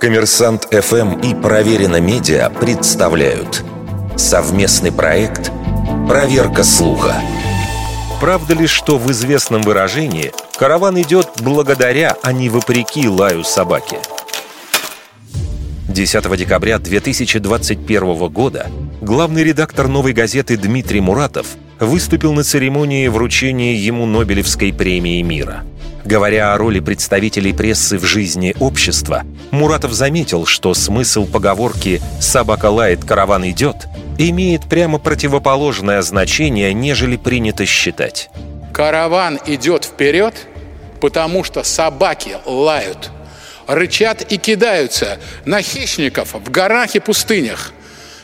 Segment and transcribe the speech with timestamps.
[0.00, 3.64] Коммерсант ФМ и Проверено Медиа представляют
[4.16, 5.50] совместный проект
[6.06, 7.14] «Проверка слуха».
[8.20, 13.98] Правда ли, что в известном выражении караван идет благодаря, а не вопреки лаю собаки?
[15.88, 18.68] 10 декабря 2021 года
[19.00, 21.46] главный редактор «Новой газеты» Дмитрий Муратов
[21.80, 25.64] выступил на церемонии вручения ему Нобелевской премии мира–
[26.06, 33.04] Говоря о роли представителей прессы в жизни общества, Муратов заметил, что смысл поговорки «собака лает,
[33.04, 38.30] караван идет» имеет прямо противоположное значение, нежели принято считать.
[38.72, 40.32] Караван идет вперед,
[41.00, 43.10] потому что собаки лают,
[43.66, 47.72] рычат и кидаются на хищников в горах и пустынях.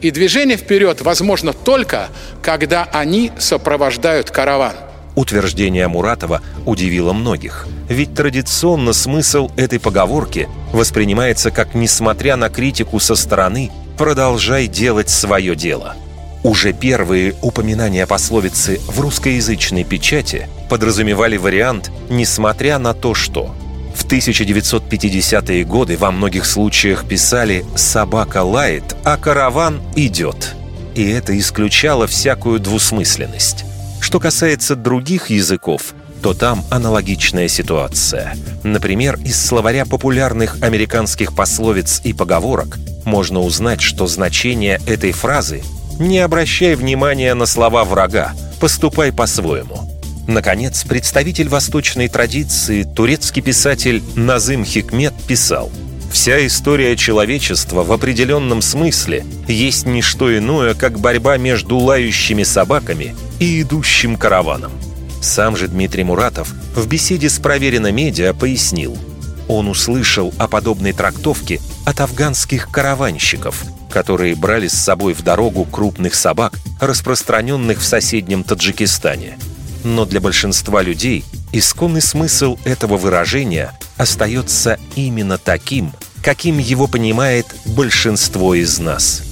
[0.00, 2.08] И движение вперед возможно только,
[2.40, 4.74] когда они сопровождают караван–
[5.14, 7.66] Утверждение Муратова удивило многих.
[7.88, 15.54] Ведь традиционно смысл этой поговорки воспринимается как «несмотря на критику со стороны, продолжай делать свое
[15.54, 15.94] дело».
[16.42, 23.54] Уже первые упоминания пословицы в русскоязычной печати подразумевали вариант «несмотря на то, что».
[23.94, 30.54] В 1950-е годы во многих случаях писали «собака лает, а караван идет».
[30.94, 33.64] И это исключало всякую двусмысленность.
[34.14, 38.36] Что касается других языков, то там аналогичная ситуация.
[38.62, 45.64] Например, из словаря популярных американских пословиц и поговорок можно узнать, что значение этой фразы
[45.98, 49.80] «не обращай внимания на слова врага, поступай по-своему».
[50.28, 55.72] Наконец, представитель восточной традиции, турецкий писатель Назым Хикмет писал
[56.12, 63.16] «Вся история человечества в определенном смысле есть не что иное, как борьба между лающими собаками
[63.44, 64.72] и идущим караваном.
[65.20, 68.96] Сам же Дмитрий Муратов в беседе с проверено медиа пояснил.
[69.48, 76.14] Он услышал о подобной трактовке от афганских караванщиков, которые брали с собой в дорогу крупных
[76.14, 79.38] собак, распространенных в соседнем Таджикистане.
[79.84, 81.22] Но для большинства людей
[81.52, 89.22] исконный смысл этого выражения остается именно таким, каким его понимает большинство из нас.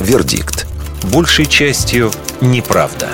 [0.00, 0.67] Вердикт
[1.04, 3.08] большей частью неправда.